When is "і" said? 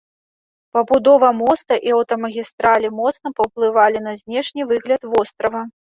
1.89-1.93